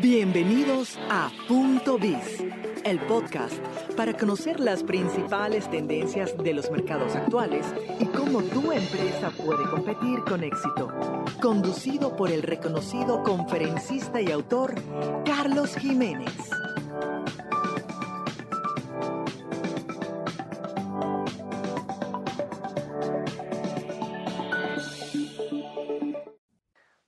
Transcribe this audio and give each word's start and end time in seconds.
Bienvenidos 0.00 0.96
a 1.10 1.28
Punto 1.48 1.98
Biz, 1.98 2.44
el 2.84 3.00
podcast 3.00 3.58
para 3.96 4.16
conocer 4.16 4.60
las 4.60 4.84
principales 4.84 5.68
tendencias 5.68 6.38
de 6.38 6.54
los 6.54 6.70
mercados 6.70 7.16
actuales 7.16 7.66
y 7.98 8.06
cómo 8.06 8.40
tu 8.42 8.70
empresa 8.70 9.30
puede 9.30 9.68
competir 9.68 10.20
con 10.20 10.44
éxito. 10.44 10.88
Conducido 11.42 12.14
por 12.14 12.30
el 12.30 12.44
reconocido 12.44 13.24
conferencista 13.24 14.20
y 14.20 14.30
autor 14.30 14.76
Carlos 15.24 15.74
Jiménez. 15.74 16.32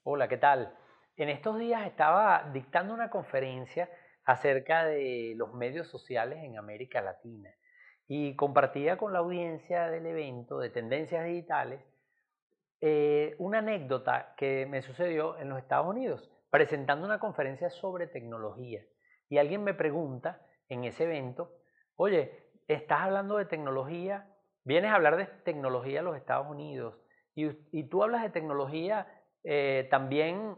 Hola, 0.02 0.26
¿qué 0.26 0.38
tal? 0.38 0.79
En 1.20 1.28
estos 1.28 1.58
días 1.58 1.86
estaba 1.86 2.48
dictando 2.50 2.94
una 2.94 3.10
conferencia 3.10 3.90
acerca 4.24 4.86
de 4.86 5.34
los 5.36 5.52
medios 5.52 5.86
sociales 5.86 6.38
en 6.42 6.56
América 6.56 7.02
Latina 7.02 7.50
y 8.08 8.34
compartía 8.36 8.96
con 8.96 9.12
la 9.12 9.18
audiencia 9.18 9.90
del 9.90 10.06
evento 10.06 10.58
de 10.58 10.70
tendencias 10.70 11.26
digitales 11.26 11.84
eh, 12.80 13.36
una 13.38 13.58
anécdota 13.58 14.32
que 14.38 14.64
me 14.64 14.80
sucedió 14.80 15.38
en 15.38 15.50
los 15.50 15.58
Estados 15.58 15.88
Unidos 15.88 16.32
presentando 16.48 17.04
una 17.04 17.18
conferencia 17.18 17.68
sobre 17.68 18.06
tecnología. 18.06 18.82
Y 19.28 19.36
alguien 19.36 19.62
me 19.62 19.74
pregunta 19.74 20.40
en 20.70 20.84
ese 20.84 21.04
evento, 21.04 21.52
oye, 21.96 22.50
estás 22.66 23.00
hablando 23.00 23.36
de 23.36 23.44
tecnología, 23.44 24.26
vienes 24.64 24.90
a 24.90 24.94
hablar 24.94 25.18
de 25.18 25.26
tecnología 25.26 25.98
en 25.98 26.06
los 26.06 26.16
Estados 26.16 26.46
Unidos 26.48 26.98
y, 27.34 27.82
tú 27.90 28.02
hablas 28.02 28.22
de 28.22 28.30
tecnología 28.30 29.06
eh, 29.44 29.86
también 29.90 30.56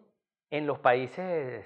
en 0.53 0.67
los 0.67 0.81
países 0.81 1.65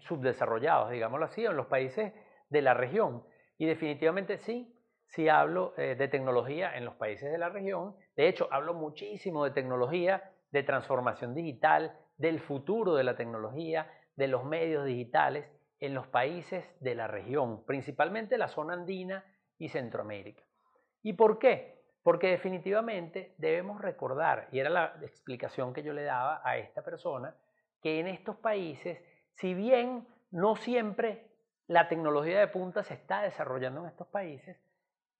subdesarrollados, 0.00 0.90
digámoslo 0.90 1.24
así, 1.24 1.44
o 1.46 1.50
en 1.50 1.56
los 1.56 1.66
países 1.66 2.12
de 2.50 2.62
la 2.62 2.74
región. 2.74 3.24
Y 3.56 3.64
definitivamente 3.64 4.36
sí, 4.36 4.76
sí 5.06 5.30
hablo 5.30 5.72
eh, 5.78 5.94
de 5.94 6.06
tecnología 6.06 6.76
en 6.76 6.84
los 6.84 6.94
países 6.96 7.32
de 7.32 7.38
la 7.38 7.48
región. 7.48 7.96
De 8.16 8.28
hecho, 8.28 8.46
hablo 8.52 8.74
muchísimo 8.74 9.42
de 9.44 9.52
tecnología, 9.52 10.32
de 10.50 10.62
transformación 10.62 11.34
digital, 11.34 11.98
del 12.18 12.40
futuro 12.40 12.94
de 12.94 13.04
la 13.04 13.16
tecnología, 13.16 13.90
de 14.16 14.28
los 14.28 14.44
medios 14.44 14.84
digitales 14.84 15.46
en 15.78 15.94
los 15.94 16.06
países 16.08 16.62
de 16.80 16.94
la 16.94 17.06
región, 17.06 17.64
principalmente 17.64 18.36
la 18.36 18.48
zona 18.48 18.74
andina 18.74 19.24
y 19.56 19.70
Centroamérica. 19.70 20.42
¿Y 21.02 21.14
por 21.14 21.38
qué? 21.38 21.80
Porque 22.02 22.28
definitivamente 22.28 23.34
debemos 23.38 23.80
recordar, 23.80 24.48
y 24.52 24.58
era 24.58 24.68
la 24.68 24.98
explicación 25.00 25.72
que 25.72 25.82
yo 25.82 25.94
le 25.94 26.02
daba 26.02 26.42
a 26.44 26.58
esta 26.58 26.82
persona, 26.82 27.34
que 27.82 28.00
en 28.00 28.06
estos 28.06 28.36
países, 28.36 29.02
si 29.34 29.54
bien 29.54 30.06
no 30.30 30.56
siempre 30.56 31.30
la 31.66 31.88
tecnología 31.88 32.40
de 32.40 32.48
punta 32.48 32.82
se 32.82 32.94
está 32.94 33.22
desarrollando 33.22 33.82
en 33.82 33.86
estos 33.86 34.08
países, 34.08 34.56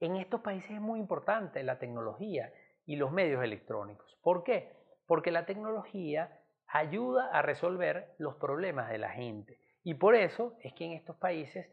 en 0.01 0.17
estos 0.17 0.41
países 0.41 0.71
es 0.71 0.81
muy 0.81 0.99
importante 0.99 1.63
la 1.63 1.79
tecnología 1.79 2.53
y 2.87 2.97
los 2.97 3.13
medios 3.13 3.45
electrónicos. 3.45 4.19
¿Por 4.23 4.45
qué? 4.45 4.73
Porque 5.07 5.31
la 5.31 5.47
tecnología 5.47 6.41
ayuda 6.67 7.27
a 7.33 7.43
resolver 7.43 8.15
los 8.19 8.37
problemas 8.37 8.91
de 8.91 8.99
la 8.99 9.11
gente. 9.11 9.59
Y 9.83 9.95
por 9.95 10.15
eso 10.15 10.57
es 10.61 10.73
que 10.75 10.85
en 10.85 10.93
estos 10.93 11.17
países, 11.17 11.69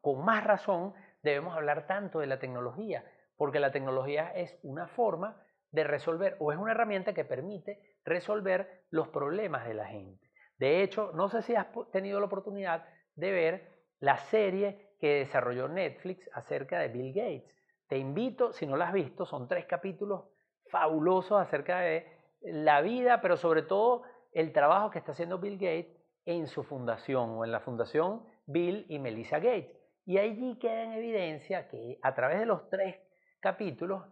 con 0.00 0.24
más 0.24 0.44
razón, 0.44 0.94
debemos 1.22 1.56
hablar 1.56 1.86
tanto 1.86 2.18
de 2.20 2.26
la 2.26 2.38
tecnología, 2.38 3.04
porque 3.36 3.60
la 3.60 3.72
tecnología 3.72 4.30
es 4.34 4.58
una 4.62 4.88
forma 4.88 5.42
de 5.70 5.84
resolver 5.84 6.36
o 6.38 6.52
es 6.52 6.58
una 6.58 6.72
herramienta 6.72 7.14
que 7.14 7.24
permite 7.24 7.98
resolver 8.04 8.84
los 8.90 9.08
problemas 9.08 9.66
de 9.66 9.74
la 9.74 9.86
gente. 9.86 10.23
De 10.58 10.82
hecho, 10.82 11.12
no 11.14 11.28
sé 11.28 11.42
si 11.42 11.54
has 11.54 11.66
tenido 11.92 12.20
la 12.20 12.26
oportunidad 12.26 12.86
de 13.16 13.32
ver 13.32 13.74
la 14.00 14.18
serie 14.18 14.94
que 15.00 15.16
desarrolló 15.16 15.68
Netflix 15.68 16.28
acerca 16.32 16.78
de 16.78 16.88
Bill 16.88 17.12
Gates. 17.12 17.54
Te 17.88 17.98
invito, 17.98 18.52
si 18.52 18.66
no 18.66 18.76
la 18.76 18.88
has 18.88 18.92
visto, 18.92 19.26
son 19.26 19.48
tres 19.48 19.66
capítulos 19.66 20.24
fabulosos 20.70 21.40
acerca 21.40 21.80
de 21.80 22.06
la 22.40 22.80
vida, 22.80 23.20
pero 23.20 23.36
sobre 23.36 23.62
todo 23.62 24.02
el 24.32 24.52
trabajo 24.52 24.90
que 24.90 24.98
está 24.98 25.12
haciendo 25.12 25.38
Bill 25.38 25.58
Gates 25.58 25.96
en 26.24 26.46
su 26.46 26.62
fundación 26.62 27.30
o 27.30 27.44
en 27.44 27.52
la 27.52 27.60
fundación 27.60 28.24
Bill 28.46 28.86
y 28.88 28.98
Melissa 28.98 29.38
Gates. 29.38 29.76
Y 30.06 30.18
allí 30.18 30.58
queda 30.58 30.82
en 30.82 30.92
evidencia 30.92 31.68
que 31.68 31.98
a 32.02 32.14
través 32.14 32.38
de 32.38 32.46
los 32.46 32.68
tres 32.68 32.96
capítulos 33.40 34.04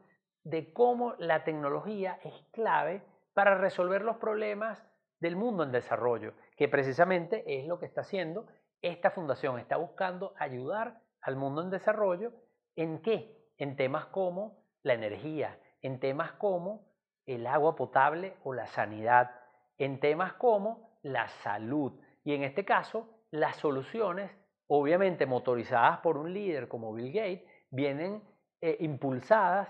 de 0.44 0.72
cómo 0.72 1.14
la 1.19 1.44
tecnología 1.44 2.19
es 2.22 2.34
clave 2.53 3.03
para 3.34 3.56
resolver 3.56 4.03
los 4.03 4.16
problemas 4.16 4.82
del 5.22 5.37
mundo 5.37 5.62
en 5.62 5.71
desarrollo, 5.71 6.34
que 6.56 6.69
precisamente 6.69 7.44
es 7.47 7.65
lo 7.69 7.78
que 7.78 7.87
está 7.87 8.00
haciendo 8.00 8.49
esta 8.83 9.12
fundación. 9.12 9.60
Está 9.60 9.77
buscando 9.77 10.34
ayudar 10.37 11.00
al 11.21 11.37
mundo 11.37 11.62
en 11.62 11.71
desarrollo 11.71 12.33
en 12.75 13.00
qué? 13.03 13.38
En 13.56 13.77
temas 13.77 14.06
como 14.06 14.65
la 14.83 14.94
energía, 14.94 15.60
en 15.81 16.00
temas 16.00 16.33
como 16.33 16.93
el 17.25 17.47
agua 17.47 17.77
potable 17.77 18.37
o 18.43 18.53
la 18.53 18.66
sanidad, 18.66 19.31
en 19.78 20.00
temas 20.00 20.33
como 20.33 20.99
la 21.03 21.28
salud. 21.28 21.93
Y 22.25 22.34
en 22.34 22.43
este 22.43 22.65
caso, 22.65 23.09
las 23.31 23.54
soluciones, 23.56 24.33
obviamente 24.66 25.25
motorizadas 25.25 26.00
por 26.00 26.19
un 26.19 26.34
líder 26.34 26.66
como 26.66 26.93
Bill 26.93 27.12
Gates, 27.12 27.44
vienen 27.71 28.25
eh, 28.60 28.77
impulsadas 28.81 29.69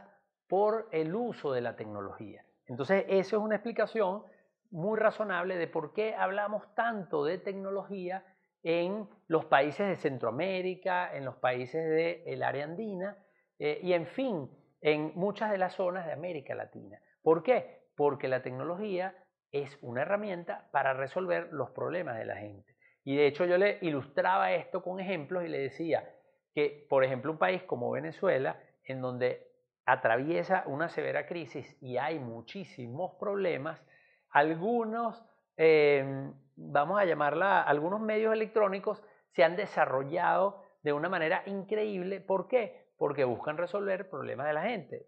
por 0.48 0.88
el 0.92 1.14
uso 1.14 1.52
de 1.52 1.60
la 1.60 1.76
tecnología. 1.76 2.42
Entonces, 2.66 3.04
eso 3.08 3.36
es 3.36 3.42
una 3.42 3.56
explicación 3.56 4.22
muy 4.72 4.98
razonable 4.98 5.56
de 5.56 5.68
por 5.68 5.92
qué 5.92 6.14
hablamos 6.14 6.74
tanto 6.74 7.24
de 7.24 7.38
tecnología 7.38 8.24
en 8.62 9.08
los 9.28 9.44
países 9.44 9.86
de 9.86 9.96
Centroamérica, 9.96 11.14
en 11.14 11.24
los 11.24 11.36
países 11.36 12.24
del 12.24 12.42
área 12.42 12.64
andina 12.64 13.16
eh, 13.58 13.80
y 13.82 13.92
en 13.92 14.06
fin, 14.06 14.50
en 14.80 15.12
muchas 15.14 15.50
de 15.50 15.58
las 15.58 15.74
zonas 15.74 16.06
de 16.06 16.12
América 16.12 16.54
Latina. 16.54 17.00
¿Por 17.22 17.42
qué? 17.42 17.82
Porque 17.96 18.28
la 18.28 18.42
tecnología 18.42 19.14
es 19.52 19.78
una 19.82 20.02
herramienta 20.02 20.68
para 20.72 20.94
resolver 20.94 21.52
los 21.52 21.70
problemas 21.70 22.16
de 22.18 22.24
la 22.24 22.36
gente. 22.36 22.74
Y 23.04 23.16
de 23.16 23.26
hecho 23.26 23.44
yo 23.44 23.58
le 23.58 23.78
ilustraba 23.82 24.52
esto 24.52 24.82
con 24.82 25.00
ejemplos 25.00 25.44
y 25.44 25.48
le 25.48 25.58
decía 25.58 26.08
que, 26.54 26.86
por 26.88 27.04
ejemplo, 27.04 27.32
un 27.32 27.38
país 27.38 27.62
como 27.64 27.90
Venezuela, 27.90 28.60
en 28.84 29.00
donde 29.00 29.52
atraviesa 29.84 30.64
una 30.66 30.88
severa 30.88 31.26
crisis 31.26 31.76
y 31.80 31.96
hay 31.96 32.18
muchísimos 32.18 33.16
problemas, 33.18 33.82
algunos, 34.32 35.22
em, 35.56 36.32
vamos 36.56 36.98
a 36.98 37.04
llamarla, 37.04 37.62
algunos 37.62 38.00
medios 38.00 38.32
electrónicos 38.32 39.02
se 39.30 39.44
han 39.44 39.56
desarrollado 39.56 40.62
de 40.82 40.92
una 40.92 41.08
manera 41.08 41.42
increíble. 41.46 42.20
¿Por 42.20 42.48
qué? 42.48 42.88
Porque 42.96 43.24
buscan 43.24 43.56
resolver 43.56 44.08
problemas 44.10 44.46
de 44.46 44.52
la 44.52 44.62
gente. 44.62 45.06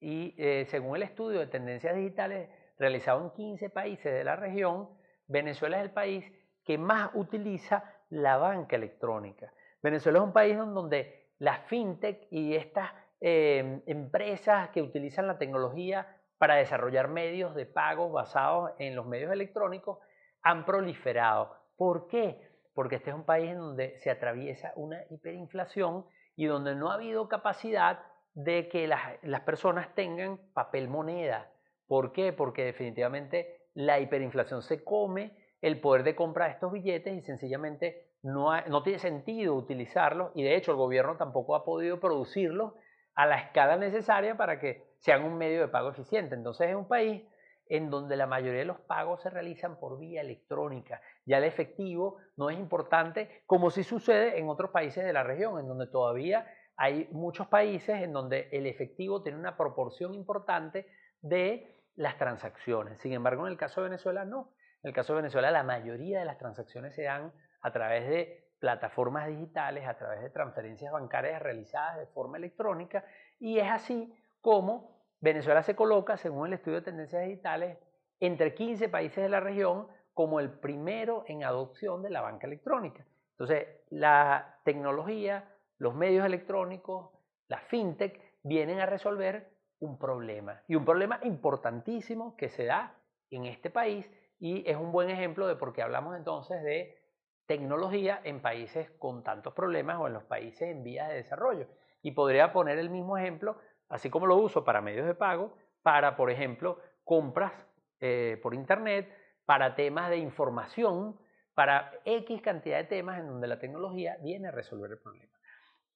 Y 0.00 0.34
eh, 0.38 0.66
según 0.66 0.96
el 0.96 1.02
estudio 1.02 1.40
de 1.40 1.46
tendencias 1.46 1.94
digitales 1.94 2.48
realizado 2.78 3.22
en 3.22 3.30
15 3.30 3.70
países 3.70 4.12
de 4.12 4.24
la 4.24 4.36
región, 4.36 4.88
Venezuela 5.28 5.78
es 5.78 5.84
el 5.84 5.92
país 5.92 6.24
que 6.64 6.78
más 6.78 7.10
utiliza 7.14 7.84
la 8.10 8.36
banca 8.36 8.76
electrónica. 8.76 9.52
Venezuela 9.82 10.18
es 10.18 10.24
un 10.24 10.32
país 10.32 10.56
donde 10.56 11.30
la 11.38 11.58
fintech 11.62 12.26
y 12.30 12.54
estas 12.54 12.90
em, 13.20 13.82
empresas 13.86 14.70
que 14.70 14.82
utilizan 14.82 15.26
la 15.26 15.38
tecnología 15.38 16.06
para 16.42 16.56
desarrollar 16.56 17.06
medios 17.06 17.54
de 17.54 17.66
pago 17.66 18.10
basados 18.10 18.72
en 18.80 18.96
los 18.96 19.06
medios 19.06 19.32
electrónicos 19.32 19.98
han 20.42 20.64
proliferado. 20.64 21.54
¿Por 21.76 22.08
qué? 22.08 22.50
Porque 22.74 22.96
este 22.96 23.10
es 23.10 23.14
un 23.14 23.24
país 23.24 23.50
en 23.50 23.58
donde 23.58 23.96
se 24.00 24.10
atraviesa 24.10 24.72
una 24.74 24.98
hiperinflación 25.08 26.04
y 26.34 26.46
donde 26.46 26.74
no 26.74 26.90
ha 26.90 26.94
habido 26.94 27.28
capacidad 27.28 28.00
de 28.34 28.68
que 28.68 28.88
las, 28.88 29.40
personas 29.42 29.94
tengan 29.94 30.40
papel 30.52 30.88
moneda. 30.88 31.48
¿Por 31.86 32.10
qué? 32.10 32.32
Porque 32.32 32.64
definitivamente 32.64 33.68
la 33.74 34.00
hiperinflación 34.00 34.62
se 34.62 34.82
come 34.82 35.36
el 35.60 35.80
poder 35.80 36.02
de 36.02 36.16
compra 36.16 36.46
de 36.46 36.54
estos 36.54 36.72
billetes 36.72 37.16
y 37.16 37.22
sencillamente 37.22 38.16
no, 38.24 38.60
no 38.62 38.82
tiene 38.82 38.98
sentido 38.98 39.54
utilizarlos 39.54 40.32
y 40.34 40.42
de 40.42 40.56
hecho 40.56 40.72
el 40.72 40.76
gobierno 40.76 41.16
tampoco 41.16 41.54
ha 41.54 41.64
podido 41.64 42.00
producirlos 42.00 42.72
a 43.14 43.26
la 43.26 43.38
escala 43.38 43.76
necesaria 43.76 44.36
para 44.36 44.58
que 44.58 44.94
sean 44.98 45.24
un 45.24 45.36
medio 45.36 45.60
de 45.60 45.68
pago 45.68 45.90
eficiente. 45.90 46.34
Entonces 46.34 46.70
es 46.70 46.76
un 46.76 46.88
país 46.88 47.22
en 47.66 47.90
donde 47.90 48.16
la 48.16 48.26
mayoría 48.26 48.60
de 48.60 48.66
los 48.66 48.80
pagos 48.80 49.22
se 49.22 49.30
realizan 49.30 49.78
por 49.78 49.98
vía 49.98 50.20
electrónica. 50.20 51.00
Ya 51.24 51.38
el 51.38 51.44
efectivo 51.44 52.18
no 52.36 52.50
es 52.50 52.58
importante 52.58 53.42
como 53.46 53.70
si 53.70 53.82
sucede 53.82 54.38
en 54.38 54.48
otros 54.48 54.70
países 54.70 55.04
de 55.04 55.12
la 55.12 55.22
región, 55.22 55.58
en 55.58 55.68
donde 55.68 55.86
todavía 55.86 56.46
hay 56.76 57.08
muchos 57.12 57.46
países 57.48 58.02
en 58.02 58.12
donde 58.12 58.48
el 58.52 58.66
efectivo 58.66 59.22
tiene 59.22 59.38
una 59.38 59.56
proporción 59.56 60.14
importante 60.14 60.86
de 61.20 61.78
las 61.94 62.16
transacciones. 62.18 63.00
Sin 63.00 63.12
embargo, 63.12 63.46
en 63.46 63.52
el 63.52 63.58
caso 63.58 63.82
de 63.82 63.88
Venezuela 63.88 64.24
no. 64.24 64.52
En 64.82 64.88
el 64.88 64.94
caso 64.94 65.12
de 65.12 65.22
Venezuela 65.22 65.50
la 65.50 65.62
mayoría 65.62 66.18
de 66.18 66.24
las 66.24 66.38
transacciones 66.38 66.94
se 66.94 67.04
dan 67.04 67.32
a 67.60 67.72
través 67.72 68.08
de 68.08 68.41
plataformas 68.62 69.26
digitales, 69.26 69.88
a 69.88 69.98
través 69.98 70.22
de 70.22 70.30
transferencias 70.30 70.92
bancarias 70.92 71.42
realizadas 71.42 71.98
de 71.98 72.06
forma 72.06 72.36
electrónica 72.36 73.04
y 73.40 73.58
es 73.58 73.68
así 73.68 74.14
como 74.40 75.02
Venezuela 75.20 75.64
se 75.64 75.74
coloca, 75.74 76.16
según 76.16 76.46
el 76.46 76.52
estudio 76.52 76.76
de 76.76 76.84
tendencias 76.84 77.24
digitales, 77.24 77.76
entre 78.20 78.54
15 78.54 78.88
países 78.88 79.20
de 79.20 79.28
la 79.28 79.40
región 79.40 79.88
como 80.14 80.38
el 80.38 80.48
primero 80.48 81.24
en 81.26 81.42
adopción 81.42 82.04
de 82.04 82.10
la 82.10 82.20
banca 82.20 82.46
electrónica. 82.46 83.04
Entonces, 83.32 83.66
la 83.90 84.60
tecnología, 84.64 85.56
los 85.78 85.96
medios 85.96 86.24
electrónicos, 86.24 87.10
la 87.48 87.58
fintech, 87.62 88.20
vienen 88.44 88.78
a 88.78 88.86
resolver 88.86 89.56
un 89.80 89.98
problema. 89.98 90.62
Y 90.68 90.76
un 90.76 90.84
problema 90.84 91.18
importantísimo 91.24 92.36
que 92.36 92.48
se 92.48 92.66
da 92.66 92.96
en 93.28 93.46
este 93.46 93.70
país 93.70 94.08
y 94.38 94.68
es 94.70 94.76
un 94.76 94.92
buen 94.92 95.10
ejemplo 95.10 95.48
de 95.48 95.56
por 95.56 95.72
qué 95.72 95.82
hablamos 95.82 96.16
entonces 96.16 96.62
de 96.62 97.01
tecnología 97.46 98.20
en 98.24 98.40
países 98.40 98.90
con 98.98 99.22
tantos 99.22 99.52
problemas 99.54 99.98
o 99.98 100.06
en 100.06 100.14
los 100.14 100.24
países 100.24 100.62
en 100.62 100.82
vías 100.82 101.08
de 101.08 101.16
desarrollo. 101.16 101.66
Y 102.02 102.12
podría 102.12 102.52
poner 102.52 102.78
el 102.78 102.90
mismo 102.90 103.16
ejemplo, 103.16 103.56
así 103.88 104.10
como 104.10 104.26
lo 104.26 104.36
uso 104.36 104.64
para 104.64 104.80
medios 104.80 105.06
de 105.06 105.14
pago, 105.14 105.56
para, 105.82 106.16
por 106.16 106.30
ejemplo, 106.30 106.78
compras 107.04 107.52
eh, 108.00 108.38
por 108.42 108.54
Internet, 108.54 109.12
para 109.44 109.74
temas 109.74 110.10
de 110.10 110.18
información, 110.18 111.18
para 111.54 111.92
X 112.04 112.40
cantidad 112.42 112.78
de 112.78 112.84
temas 112.84 113.18
en 113.18 113.26
donde 113.26 113.46
la 113.46 113.58
tecnología 113.58 114.16
viene 114.22 114.48
a 114.48 114.52
resolver 114.52 114.90
el 114.92 114.98
problema. 114.98 115.32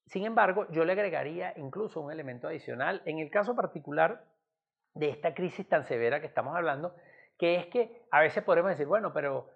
Sin 0.06 0.24
embargo, 0.24 0.66
yo 0.70 0.84
le 0.84 0.92
agregaría 0.92 1.52
incluso 1.56 2.00
un 2.00 2.12
elemento 2.12 2.46
adicional 2.46 3.02
en 3.06 3.18
el 3.18 3.30
caso 3.30 3.56
particular 3.56 4.24
de 4.94 5.08
esta 5.08 5.34
crisis 5.34 5.68
tan 5.68 5.84
severa 5.84 6.20
que 6.20 6.26
estamos 6.26 6.54
hablando, 6.56 6.94
que 7.38 7.56
es 7.56 7.66
que 7.66 8.06
a 8.10 8.20
veces 8.20 8.44
podemos 8.44 8.70
decir, 8.70 8.86
bueno, 8.86 9.12
pero 9.12 9.48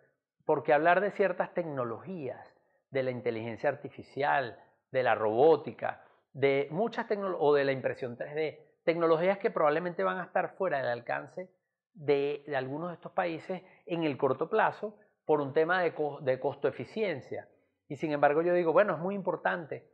¿por 0.51 0.65
qué 0.65 0.73
hablar 0.73 1.01
de 1.01 1.13
ciertas 1.13 1.55
tecnologías, 1.55 2.45
de 2.91 3.05
la 3.05 3.13
inteligencia 3.13 3.69
artificial, 3.69 4.59
de 4.91 5.05
la 5.05 5.15
robótica, 5.15 6.03
de 6.33 6.67
muchas 6.73 7.07
tecnologías 7.07 7.41
o 7.41 7.55
de 7.55 7.63
la 7.63 7.71
impresión 7.71 8.19
3D? 8.19 8.59
Tecnologías 8.83 9.39
que 9.39 9.53
probablemente 9.53 10.03
van 10.03 10.19
a 10.19 10.25
estar 10.25 10.57
fuera 10.57 10.79
del 10.79 10.89
alcance 10.89 11.49
de, 11.95 12.43
algunos 12.57 12.89
de 12.89 12.95
estos 12.95 13.13
países 13.13 13.63
en 13.87 14.03
el 14.03 14.19
corto 14.19 14.51
plazo 14.51 14.99
por 15.25 15.41
un 15.41 15.53
tema 15.53 15.83
de, 15.83 15.95
de 16.23 16.41
costo-eficiencia. 16.41 17.49
Y 17.87 17.95
sin 17.95 18.11
embargo 18.11 18.43
yo 18.43 18.53
digo, 18.53 18.73
bueno, 18.73 18.95
es 18.95 18.99
muy 18.99 19.15
importante 19.15 19.89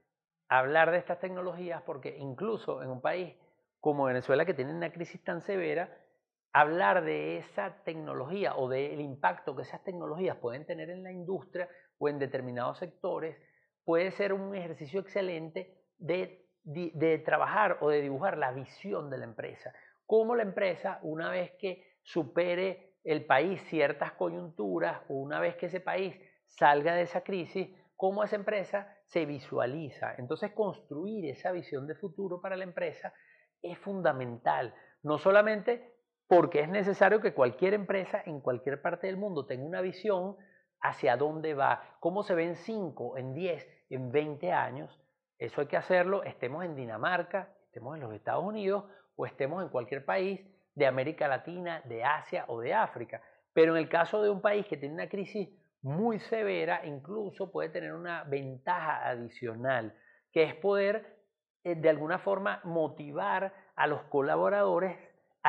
hablar 0.48 0.90
de 0.90 0.96
estas 0.96 1.20
tecnologías 1.20 1.82
porque 1.82 2.16
incluso 2.16 2.82
en 2.82 2.88
un 2.88 3.02
país 3.02 3.36
como 3.80 4.04
Venezuela 4.04 4.46
que 4.46 4.54
tiene 4.54 4.72
una 4.72 4.90
crisis 4.90 5.22
tan 5.22 5.42
severa, 5.42 5.94
hablar 6.56 7.04
de 7.04 7.36
esa 7.36 7.82
tecnología 7.84 8.56
o 8.56 8.66
del 8.66 8.98
impacto 9.02 9.54
que 9.54 9.60
esas 9.60 9.84
tecnologías 9.84 10.38
pueden 10.38 10.64
tener 10.64 10.88
en 10.88 11.02
la 11.02 11.12
industria 11.12 11.68
o 11.98 12.08
en 12.08 12.18
determinados 12.18 12.78
sectores 12.78 13.36
puede 13.84 14.10
ser 14.10 14.32
un 14.32 14.54
ejercicio 14.54 15.00
excelente 15.00 15.82
de, 15.98 16.48
trabajar 17.26 17.76
o 17.82 17.90
de 17.90 18.00
dibujar 18.00 18.38
la 18.38 18.52
visión 18.52 19.10
de 19.10 19.18
la 19.18 19.24
empresa. 19.24 19.74
Cómo 20.06 20.34
la 20.34 20.44
empresa, 20.44 20.98
una 21.02 21.30
vez 21.30 21.52
que 21.58 21.98
supere 22.02 22.94
el 23.04 23.26
país 23.26 23.60
ciertas 23.68 24.12
coyunturas 24.12 25.02
o 25.10 25.14
una 25.16 25.40
vez 25.40 25.56
que 25.56 25.66
ese 25.66 25.80
país 25.80 26.18
salga 26.46 26.94
de 26.94 27.02
esa 27.02 27.20
crisis, 27.20 27.68
cómo 27.96 28.24
esa 28.24 28.36
empresa 28.36 28.96
se 29.04 29.26
visualiza. 29.26 30.14
Entonces, 30.16 30.52
construir 30.52 31.26
esa 31.26 31.52
visión 31.52 31.86
de 31.86 31.96
futuro 31.96 32.40
para 32.40 32.56
la 32.56 32.64
empresa 32.64 33.12
es 33.60 33.78
fundamental, 33.78 34.74
no 35.02 35.18
solamente 35.18 35.95
porque 36.28 36.60
es 36.60 36.68
necesario 36.68 37.20
que 37.20 37.34
cualquier 37.34 37.74
empresa 37.74 38.22
en 38.24 38.40
cualquier 38.40 38.82
parte 38.82 39.06
del 39.06 39.16
mundo 39.16 39.46
tenga 39.46 39.64
una 39.64 39.80
visión 39.80 40.36
hacia 40.80 41.16
dónde 41.16 41.54
va, 41.54 41.96
cómo 42.00 42.22
se 42.22 42.34
ve 42.34 42.44
en 42.44 42.56
5, 42.56 43.18
en 43.18 43.34
10, 43.34 43.68
en 43.90 44.12
20 44.12 44.52
años. 44.52 45.00
Eso 45.38 45.60
hay 45.60 45.66
que 45.66 45.76
hacerlo, 45.76 46.22
estemos 46.24 46.64
en 46.64 46.74
Dinamarca, 46.74 47.52
estemos 47.66 47.94
en 47.96 48.02
los 48.02 48.14
Estados 48.14 48.44
Unidos 48.44 48.84
o 49.16 49.26
estemos 49.26 49.62
en 49.62 49.68
cualquier 49.68 50.04
país 50.04 50.40
de 50.74 50.86
América 50.86 51.28
Latina, 51.28 51.82
de 51.84 52.04
Asia 52.04 52.44
o 52.48 52.60
de 52.60 52.74
África. 52.74 53.22
Pero 53.52 53.72
en 53.72 53.82
el 53.82 53.88
caso 53.88 54.22
de 54.22 54.30
un 54.30 54.40
país 54.40 54.66
que 54.66 54.76
tiene 54.76 54.94
una 54.94 55.08
crisis 55.08 55.48
muy 55.82 56.18
severa, 56.18 56.84
incluso 56.84 57.50
puede 57.50 57.68
tener 57.68 57.94
una 57.94 58.24
ventaja 58.24 59.08
adicional, 59.08 59.94
que 60.32 60.42
es 60.42 60.54
poder 60.56 61.16
eh, 61.64 61.74
de 61.74 61.88
alguna 61.88 62.18
forma 62.18 62.60
motivar 62.64 63.52
a 63.76 63.86
los 63.86 64.02
colaboradores 64.04 64.98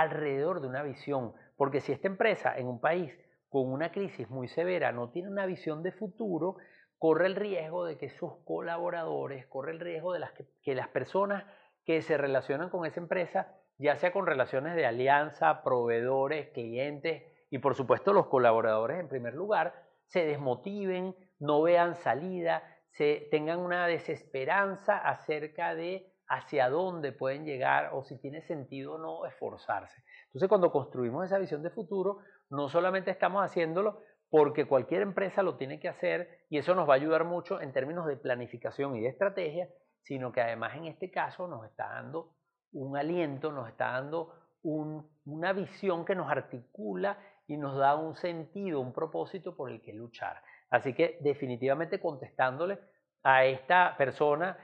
alrededor 0.02 0.62
de 0.62 0.68
una 0.68 0.84
visión. 0.84 1.34
Porque 1.56 1.82
si 1.82 1.92
esta 1.92 2.08
empresa 2.08 2.58
en 2.58 2.68
un 2.68 2.80
país 2.80 3.14
con 3.50 3.72
una 3.72 3.92
crisis 3.92 4.30
muy 4.30 4.48
severa 4.48 4.92
no 4.92 5.10
tiene 5.10 5.30
una 5.30 5.46
visión 5.46 5.84
de 5.84 5.92
futuro, 5.92 6.58
corre 6.98 7.28
el 7.28 7.36
riesgo 7.36 7.86
de 7.86 7.98
que 7.98 8.10
sus 8.10 8.34
colaboradores, 8.46 9.46
corre 9.48 9.72
el 9.72 9.80
riesgo 9.80 10.14
de 10.14 10.20
las 10.20 10.32
que, 10.32 10.46
que 10.64 10.76
las 10.76 10.88
personas 10.90 11.46
que 11.86 12.02
se 12.02 12.18
relacionan 12.18 12.70
con 12.70 12.86
esa 12.86 13.00
empresa, 13.00 13.56
ya 13.78 13.96
sea 13.96 14.12
con 14.12 14.26
relaciones 14.26 14.76
de 14.76 14.86
alianza, 14.86 15.64
proveedores, 15.64 16.50
clientes 16.50 17.24
y 17.50 17.60
por 17.60 17.76
supuesto 17.76 18.14
los 18.14 18.28
colaboradores 18.28 19.00
en 19.00 19.08
primer 19.08 19.34
lugar, 19.36 19.74
se 20.08 20.26
desmotiven, 20.26 21.16
no 21.40 21.62
vean 21.62 21.96
salida, 21.96 22.64
se 22.92 23.28
tengan 23.32 23.60
una 23.60 23.88
desesperanza 23.88 24.98
acerca 24.98 25.76
de 25.76 26.12
hacia 26.28 26.70
dónde 26.70 27.12
pueden 27.12 27.46
llegar 27.46 27.92
o 27.94 28.04
si 28.04 28.20
tiene 28.20 28.42
sentido 28.42 28.96
o 28.96 28.98
no 28.98 29.26
esforzarse. 29.26 30.04
Entonces, 30.26 30.50
cuando 30.50 30.72
construimos 30.72 31.26
esa 31.26 31.38
visión 31.38 31.64
de 31.64 31.70
futuro, 31.70 32.20
no 32.50 32.70
solamente 32.70 33.12
estamos 33.12 33.44
haciéndolo 33.44 34.02
porque 34.30 34.66
cualquier 34.66 35.02
empresa 35.02 35.42
lo 35.42 35.56
tiene 35.56 35.80
que 35.80 35.88
hacer 35.88 36.46
y 36.50 36.58
eso 36.58 36.76
nos 36.76 36.88
va 36.88 36.94
a 36.94 36.98
ayudar 36.98 37.24
mucho 37.24 37.62
en 37.62 37.72
términos 37.72 38.06
de 38.08 38.18
planificación 38.18 38.96
y 38.96 39.02
de 39.02 39.10
estrategia, 39.10 39.70
sino 40.02 40.32
que 40.32 40.42
además 40.42 40.76
en 40.76 40.86
este 40.86 41.10
caso 41.12 41.48
nos 41.48 41.66
está 41.66 41.88
dando 41.88 42.36
un 42.74 42.98
aliento, 42.98 43.52
nos 43.52 43.70
está 43.70 43.92
dando 43.94 44.34
una 44.64 45.54
visión 45.54 46.04
que 46.04 46.16
nos 46.16 46.30
articula 46.30 47.18
y 47.48 47.56
nos 47.56 47.78
da 47.78 47.96
un 47.96 48.16
sentido, 48.16 48.82
un 48.82 48.92
propósito 48.92 49.56
por 49.56 49.72
el 49.72 49.82
que 49.82 49.94
luchar. 49.94 50.42
Así 50.70 50.94
que 50.94 51.18
definitivamente 51.22 52.02
contestándole 52.02 52.80
a 53.24 53.46
esta 53.46 53.96
persona 53.98 54.58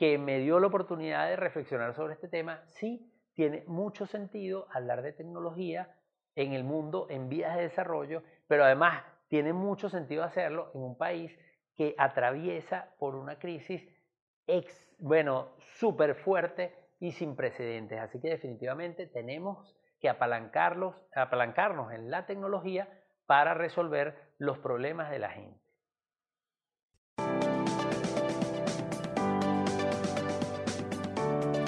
que 0.00 0.16
me 0.16 0.38
dio 0.38 0.58
la 0.60 0.68
oportunidad 0.68 1.28
de 1.28 1.36
reflexionar 1.36 1.94
sobre 1.94 2.14
este 2.14 2.26
tema, 2.26 2.64
sí 2.68 3.12
tiene 3.34 3.64
mucho 3.66 4.06
sentido 4.06 4.66
hablar 4.72 5.02
de 5.02 5.12
tecnología 5.12 5.94
en 6.36 6.54
el 6.54 6.64
mundo 6.64 7.06
en 7.10 7.28
vías 7.28 7.54
de 7.54 7.64
desarrollo, 7.64 8.22
pero 8.48 8.64
además 8.64 9.04
tiene 9.28 9.52
mucho 9.52 9.90
sentido 9.90 10.24
hacerlo 10.24 10.70
en 10.74 10.80
un 10.80 10.96
país 10.96 11.38
que 11.76 11.94
atraviesa 11.98 12.94
por 12.98 13.14
una 13.14 13.38
crisis 13.38 13.86
ex, 14.46 14.90
bueno, 15.00 15.50
súper 15.74 16.14
fuerte 16.14 16.74
y 16.98 17.12
sin 17.12 17.36
precedentes. 17.36 18.00
Así 18.00 18.22
que 18.22 18.30
definitivamente 18.30 19.06
tenemos 19.06 19.76
que 20.00 20.08
apalancarlos, 20.08 20.96
apalancarnos 21.14 21.92
en 21.92 22.10
la 22.10 22.24
tecnología 22.24 22.88
para 23.26 23.52
resolver 23.52 24.16
los 24.38 24.58
problemas 24.60 25.10
de 25.10 25.18
la 25.18 25.28
gente. 25.28 25.60